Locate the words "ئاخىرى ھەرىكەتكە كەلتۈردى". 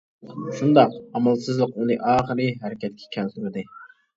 2.13-3.69